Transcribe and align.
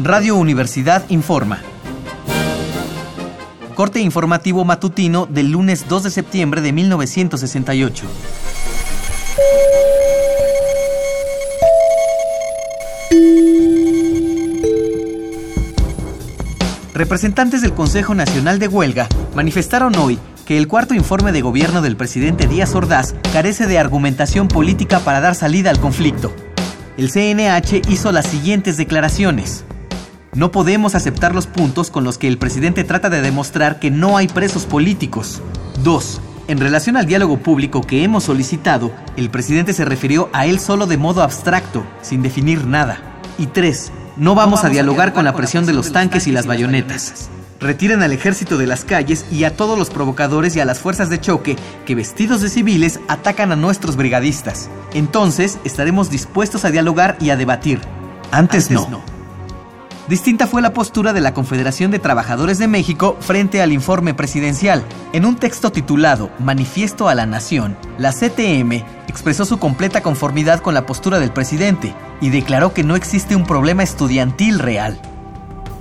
Radio 0.00 0.36
Universidad 0.36 1.04
informa. 1.08 1.60
Corte 3.74 3.98
informativo 3.98 4.64
matutino 4.64 5.26
del 5.26 5.50
lunes 5.50 5.88
2 5.88 6.04
de 6.04 6.10
septiembre 6.10 6.60
de 6.60 6.72
1968. 6.72 8.06
Representantes 16.94 17.60
del 17.60 17.72
Consejo 17.72 18.14
Nacional 18.14 18.60
de 18.60 18.68
Huelga 18.68 19.08
manifestaron 19.34 19.96
hoy 19.96 20.20
que 20.46 20.58
el 20.58 20.68
cuarto 20.68 20.94
informe 20.94 21.32
de 21.32 21.40
gobierno 21.40 21.82
del 21.82 21.96
presidente 21.96 22.46
Díaz 22.46 22.72
Ordaz 22.76 23.16
carece 23.32 23.66
de 23.66 23.80
argumentación 23.80 24.46
política 24.46 25.00
para 25.00 25.20
dar 25.20 25.34
salida 25.34 25.70
al 25.70 25.80
conflicto. 25.80 26.32
El 26.96 27.10
CNH 27.10 27.82
hizo 27.88 28.12
las 28.12 28.26
siguientes 28.26 28.76
declaraciones. 28.76 29.64
No 30.34 30.50
podemos 30.52 30.94
aceptar 30.94 31.34
los 31.34 31.46
puntos 31.46 31.90
con 31.90 32.04
los 32.04 32.18
que 32.18 32.28
el 32.28 32.38
presidente 32.38 32.84
trata 32.84 33.08
de 33.08 33.22
demostrar 33.22 33.80
que 33.80 33.90
no 33.90 34.16
hay 34.16 34.28
presos 34.28 34.66
políticos. 34.66 35.40
2. 35.82 36.20
En 36.48 36.58
relación 36.60 36.96
al 36.96 37.06
diálogo 37.06 37.38
público 37.38 37.82
que 37.82 38.04
hemos 38.04 38.24
solicitado, 38.24 38.92
el 39.16 39.30
presidente 39.30 39.72
se 39.72 39.84
refirió 39.84 40.28
a 40.32 40.46
él 40.46 40.60
solo 40.60 40.86
de 40.86 40.96
modo 40.96 41.22
abstracto, 41.22 41.84
sin 42.02 42.22
definir 42.22 42.66
nada. 42.66 42.98
Y 43.38 43.46
3. 43.46 43.92
No 44.16 44.34
vamos 44.34 44.64
a 44.64 44.68
dialogar 44.68 45.12
con 45.12 45.24
la 45.24 45.34
presión 45.34 45.64
de 45.64 45.72
los 45.72 45.92
tanques 45.92 46.26
y 46.26 46.32
las 46.32 46.46
bayonetas. 46.46 47.30
Retiren 47.60 48.02
al 48.02 48.12
ejército 48.12 48.56
de 48.56 48.66
las 48.66 48.84
calles 48.84 49.26
y 49.32 49.44
a 49.44 49.56
todos 49.56 49.78
los 49.78 49.90
provocadores 49.90 50.54
y 50.56 50.60
a 50.60 50.64
las 50.64 50.78
fuerzas 50.78 51.10
de 51.10 51.20
choque 51.20 51.56
que 51.86 51.94
vestidos 51.94 52.40
de 52.40 52.48
civiles 52.48 53.00
atacan 53.08 53.50
a 53.50 53.56
nuestros 53.56 53.96
brigadistas. 53.96 54.70
Entonces 54.92 55.58
estaremos 55.64 56.10
dispuestos 56.10 56.64
a 56.64 56.70
dialogar 56.70 57.16
y 57.20 57.30
a 57.30 57.36
debatir. 57.36 57.80
Antes, 58.30 58.70
no. 58.70 59.17
Distinta 60.08 60.46
fue 60.46 60.62
la 60.62 60.72
postura 60.72 61.12
de 61.12 61.20
la 61.20 61.34
Confederación 61.34 61.90
de 61.90 61.98
Trabajadores 61.98 62.56
de 62.58 62.66
México 62.66 63.18
frente 63.20 63.60
al 63.60 63.72
informe 63.72 64.14
presidencial. 64.14 64.82
En 65.12 65.26
un 65.26 65.36
texto 65.36 65.70
titulado 65.70 66.30
Manifiesto 66.38 67.10
a 67.10 67.14
la 67.14 67.26
Nación, 67.26 67.76
la 67.98 68.12
CTM 68.12 68.84
expresó 69.06 69.44
su 69.44 69.58
completa 69.58 70.02
conformidad 70.02 70.60
con 70.60 70.72
la 70.72 70.86
postura 70.86 71.20
del 71.20 71.30
presidente 71.30 71.94
y 72.22 72.30
declaró 72.30 72.72
que 72.72 72.84
no 72.84 72.96
existe 72.96 73.36
un 73.36 73.44
problema 73.44 73.82
estudiantil 73.82 74.58
real. 74.58 74.98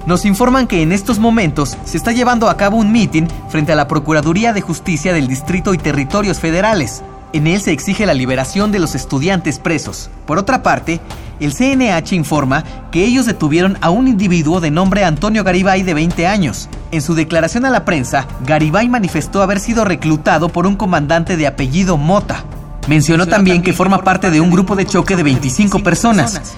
Nos 0.06 0.25
informan 0.25 0.67
que 0.67 0.81
en 0.81 0.91
estos 0.91 1.19
momentos 1.19 1.78
se 1.86 1.95
está 1.95 2.12
llevando 2.12 2.50
a 2.50 2.58
cabo 2.58 2.75
un 2.75 2.91
mitin 2.91 3.30
frente 3.47 3.72
a 3.72 3.75
la 3.78 3.88
Procuraduría 3.88 4.52
de 4.52 4.59
Justicia 4.59 5.14
del 5.14 5.30
Distrito 5.30 5.73
y 5.73 5.78
Territorios 5.78 6.41
Federales. 6.41 7.02
En 7.33 7.45
él 7.45 7.59
se 7.61 7.72
exige 7.72 8.06
la 8.06 8.14
liberación 8.14 8.72
de 8.72 8.80
los 8.80 8.95
estudiantes 8.95 9.59
presos. 9.59 10.09
Por 10.25 10.38
otra 10.38 10.64
parte, 10.64 11.02
el 11.39 11.53
CNH 11.53 12.16
informa 12.16 12.64
que 12.92 13.06
ellos 13.06 13.25
detuvieron 13.25 13.78
a 13.81 13.89
un 13.89 14.08
individuo 14.08 14.59
de 14.59 14.72
nombre 14.72 15.03
Antonio 15.03 15.44
Garibay 15.44 15.84
de 15.84 15.94
20 15.94 16.25
años. 16.25 16.69
En 16.92 17.02
su 17.02 17.16
declaración 17.16 17.66
a 17.66 17.69
la 17.69 17.86
prensa, 17.86 18.28
Garibay 18.45 18.88
manifestó 18.88 19.42
haber 19.42 19.59
sido 19.59 19.84
reclutado 19.86 20.50
por 20.50 20.66
un 20.66 20.75
comandante 20.75 21.38
de 21.38 21.45
apellido 21.45 21.97
Mota. 21.97 22.44
Mencionó 22.88 23.28
también 23.28 23.62
que 23.62 23.73
forma 23.73 24.03
parte 24.03 24.31
de 24.31 24.39
un 24.39 24.50
grupo 24.50 24.75
de 24.75 24.86
choque 24.86 25.17
de 25.17 25.23
25 25.23 25.84
personas, 25.84 26.56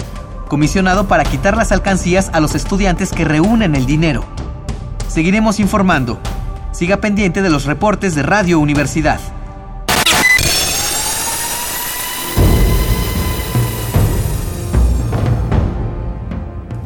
comisionado 0.47 1.07
para 1.07 1.23
quitar 1.23 1.57
las 1.57 1.71
alcancías 1.71 2.29
a 2.31 2.39
los 2.39 2.53
estudiantes 2.53 3.11
que 3.11 3.25
reúnen 3.25 3.75
el 3.75 3.87
dinero. 3.87 4.23
Seguiremos 5.07 5.59
informando. 5.59 6.19
Siga 6.71 6.97
pendiente 6.97 7.41
de 7.41 7.49
los 7.49 7.65
reportes 7.65 8.13
de 8.13 8.21
Radio 8.21 8.59
Universidad. 8.59 9.19